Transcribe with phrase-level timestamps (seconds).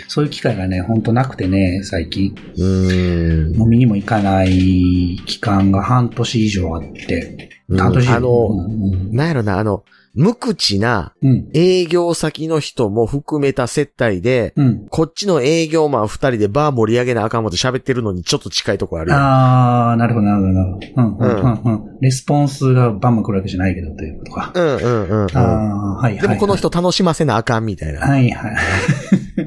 [0.07, 2.35] そういう機会がね、ほんとなくてね、最近。
[2.57, 3.57] うん。
[3.57, 7.49] 飲みにも行かない期間が半年以上あって。
[7.69, 9.83] うん半年以上あのうんうんなんやろな、あの、
[10.15, 11.51] 無口なうん。
[11.55, 14.87] 営業先の人も含めた接待で、うん。
[14.89, 19.13] こっちの営業マン二人でバー盛り上げなあかんもと喋ってるのにちょっと近いとこある。
[19.15, 21.03] ああ、なるほど、なるほど、なるほど。
[21.03, 22.01] うん、うん、うん、うん。
[22.01, 24.53] レスポンスがバンバン来るわけじゃないけど、ということか。
[24.55, 25.37] うんうんうんうん。
[25.37, 26.21] ああ、はい、はい。
[26.21, 28.01] でもこの人楽しませなあかんみたいな。
[28.01, 28.57] はい、はい。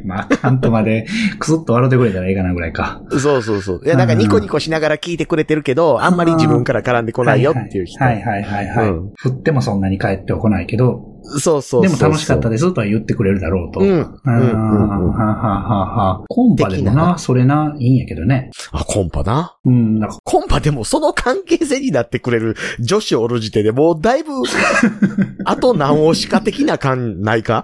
[0.05, 1.07] まあ、あんとまで、
[1.39, 3.01] くすっと笑ってくれたらいいかなぐらいか。
[3.11, 3.81] そうそうそう。
[3.83, 8.03] いや、なんかニコニコしながら聞いてくれてるけど、あんまり自分から絡んでこないよっていう人。
[8.03, 8.89] はい、はい、はい、はい。
[8.89, 11.81] うん振ってもそんなに帰ってこないけど、そうそうそう。
[11.81, 13.79] でも楽しかったですとは言ってくれるだろうと。
[13.79, 13.89] うん。
[13.89, 13.95] うん。
[13.95, 15.09] はうんうん。
[15.11, 18.51] はははコンパでも的なな、それな、いいんやけどね。
[18.71, 19.57] あ、コンパな？
[19.65, 24.31] うん、なんか、コンパでもその関係性になってくれる女子おる時点でもうだいぶ、
[25.45, 27.63] あと何押しか的な感ないか？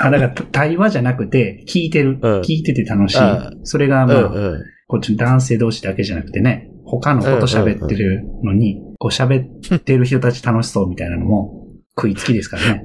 [0.00, 2.18] あ、だから対話じゃなくて、聞いてる。
[2.20, 3.60] うん聞いてて楽しいうん。
[3.64, 4.62] それが、うんまあ、うん。
[4.88, 9.44] こっち男性同士だけじゃなくてね、他のこと喋ってるのに、こう喋
[9.76, 11.61] ってる人たち楽しそうみたいなのも
[11.96, 12.84] 食いつきですからね。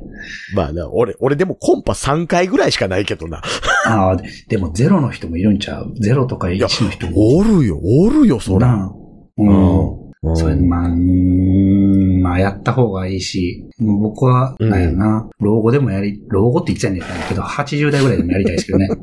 [0.56, 3.42] まあな、俺、俺でもコンパ3回ぐらいしかないけどな。
[3.88, 5.94] ああ、ででもゼロの人もいるんちゃう？
[6.00, 7.38] ゼロとか1の人も。
[7.38, 8.92] おるよ、おるよ、そら。
[9.38, 9.92] うん。
[9.92, 18.90] うんそれ、まあ、うーんまあ、やった方がいいし、もう僕は、うんなんやろな、老後でもやり、老後って言っちゃうんですけど、80代ぐらいでもやりたいですけどね。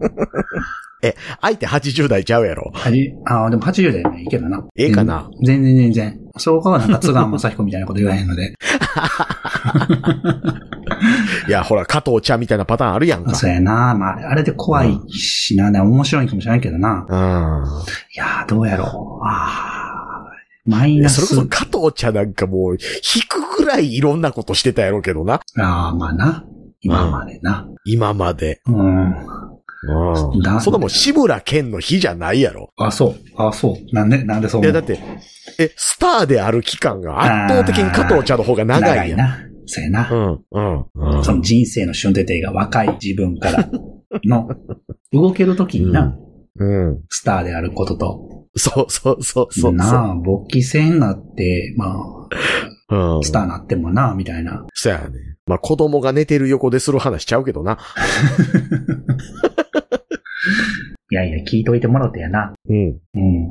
[1.40, 2.70] 相手80代ちゃうやろ？
[2.74, 4.64] はじああ、でも80代でもいいけどな。
[4.76, 5.28] ええかな？
[5.32, 6.20] うん全然全然。
[6.38, 8.54] そうかはなんか津川雅彦みたいなこと言わへんので。
[11.48, 13.34] いや、ほら、加藤茶みたいなパターンあるやんか。
[13.34, 13.94] そうやな。
[13.94, 17.06] まあ、あれで怖いしな、ね面白いかもしれないけどな。
[17.08, 17.64] うん。
[18.12, 19.26] いやー、どうやろう。
[19.26, 19.94] ああ。
[20.66, 21.26] マイいやナス。
[21.26, 25.40] それこそ加藤茶なんかもう、引くぐらいいろんなことしてたやろうけどな。
[25.58, 26.44] ああ、まあな。
[26.80, 27.66] 今までな。
[27.84, 28.60] 今まで。
[28.66, 29.10] うん。
[29.86, 30.40] うん。
[30.40, 32.72] だそんなもん志村けんの日じゃないやろ。
[32.76, 33.14] あ、そう。
[33.36, 33.94] あ、そう。
[33.94, 35.02] なんで、なんでそういや、思うだって、
[35.58, 39.18] え、スターである期間が圧倒的に加藤茶の方が長いやん。
[39.18, 39.38] な。
[39.66, 40.08] そうやな。
[40.10, 40.86] うん、うん、
[41.16, 41.24] うん。
[41.24, 43.68] その人生の瞬間が若い自分から
[44.24, 44.48] の、
[45.12, 46.16] 動けるときにな、
[46.58, 47.00] うん。
[47.08, 49.72] スターであることと、そうそうそうそう。
[49.72, 51.96] なあ、勃起戦があって、ま
[52.90, 53.24] あ、うん。
[53.24, 54.64] スターなってもな、みたいな。
[54.74, 55.18] そやね。
[55.46, 57.78] まあ、子供が寝てる横でする話ちゃうけどな。
[61.14, 62.52] いやいや、聞いといてもろてやな。
[62.68, 62.98] うん。
[63.14, 63.48] うん。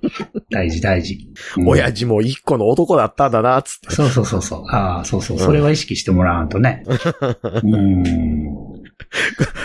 [0.50, 1.18] 大事大事。
[1.58, 3.94] うん親父も一個の男だったんだな、つって。
[3.94, 4.64] そうそうそうそう。
[4.70, 5.38] ああ、そうそう。
[5.38, 6.84] それは意識してもらわんとね。
[7.62, 8.02] うん。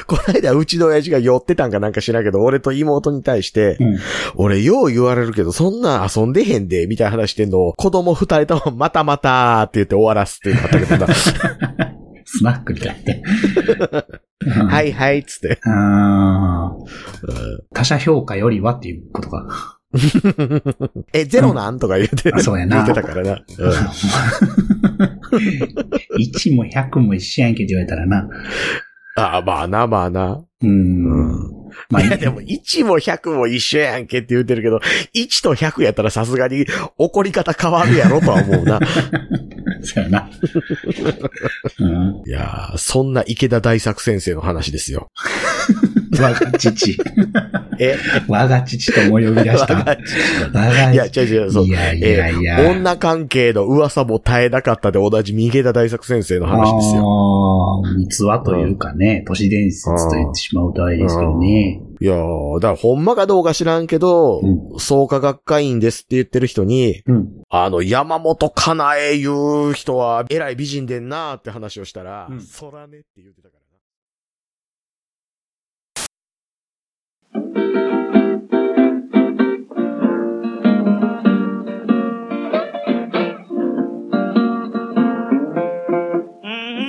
[0.07, 3.97] この間、うちの親父が酔ってたんかなんか知らんけど、俺と妹に対して、うん。
[4.35, 11.07] 俺よう言われるけど、そんな遊んでへんで、みたいな話してんのを、子供二人とも、またまたって言って終わらすっていうのあったけどな。
[12.29, 13.23] スナックみたいって。
[14.69, 15.59] はいはい、つって。
[15.63, 16.56] ああ。
[17.23, 19.77] うん他者評価よりはっていうことか。
[21.13, 21.79] え、ゼロなん？
[21.79, 23.43] とか言って、あそうやな言ってたからな。
[23.57, 23.73] うん
[26.19, 28.27] 1も100も一緒やんけって言われたらな。
[29.17, 30.43] ああ、まあな、まあな。
[30.61, 31.31] うん。
[31.89, 34.79] まあ、いや、でも、1も100も一緒やんけって言ってるけど、
[35.15, 36.65] 1と100やったらさすがに
[36.97, 38.79] 怒り方変わるやろとは思うな。
[39.81, 40.29] そうやな。
[41.79, 42.23] うん。
[42.27, 45.09] いやー、そんな池田大作先生の話ですよ。
[46.21, 46.97] 我が父。
[47.79, 47.95] え？
[48.27, 49.75] 我が父とも呼び出した。
[49.75, 49.93] 我
[50.53, 51.69] がいや、違う違う、そうい。
[51.69, 52.59] やいやいや。
[52.59, 57.81] え女関係の噂も絶えなかったで同じ池田大作先生の話ですよ。
[57.83, 61.81] ああ、逸話というかね、都市伝説と言ってしまうとあれですけどね。
[61.99, 67.27] いやー、だからほんまかどうか知らんけど、う創価学会員ですって言ってる人に、うん。
[67.49, 73.56] あの、山本かなえいう人は偉い美人でんなーって話をしたら、うんそらねって言ってたから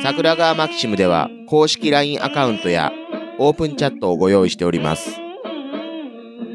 [0.02, 2.92] 桜川マキシムでは公式 LINE アカウントや
[3.38, 5.20] オープンチャットをご用意しております。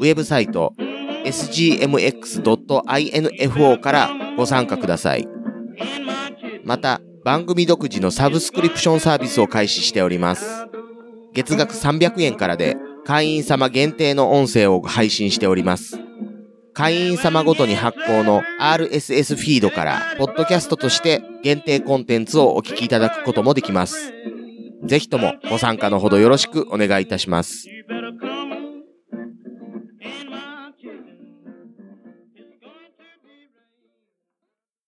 [0.00, 0.74] ェブサイト
[1.24, 2.50] sgmx.info
[3.80, 5.26] からご参加ください。
[6.62, 10.66] また、番組独自のサブスクリプションサービスを開始しております。
[11.32, 15.98] 月額300円からで会員様限定の音声を配信しております。
[16.72, 24.12] 会員様ごとに発行の RSS フィードから、ポッドキャストとして限定コンテンツをお聞きいただくこともできます。
[24.82, 27.73] ぜひともご参加のほどよろしくお願いいたします。